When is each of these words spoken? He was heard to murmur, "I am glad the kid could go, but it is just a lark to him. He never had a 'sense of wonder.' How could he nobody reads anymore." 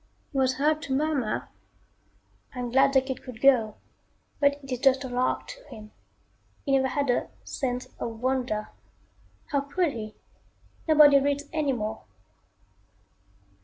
He 0.31 0.37
was 0.39 0.55
heard 0.55 0.81
to 0.81 0.95
murmur, 0.95 1.47
"I 2.55 2.59
am 2.59 2.71
glad 2.71 2.91
the 2.91 3.01
kid 3.03 3.21
could 3.21 3.39
go, 3.39 3.75
but 4.39 4.53
it 4.63 4.71
is 4.71 4.79
just 4.79 5.03
a 5.03 5.07
lark 5.07 5.45
to 5.49 5.63
him. 5.65 5.91
He 6.65 6.71
never 6.71 6.87
had 6.87 7.11
a 7.11 7.29
'sense 7.43 7.85
of 7.99 8.19
wonder.' 8.19 8.69
How 9.51 9.61
could 9.61 9.91
he 9.93 10.15
nobody 10.87 11.19
reads 11.19 11.43
anymore." 11.53 12.01